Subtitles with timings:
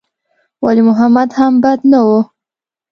[0.63, 2.09] ولي محمد هم بد نه و.